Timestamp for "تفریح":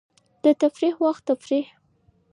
0.61-0.95, 1.29-1.67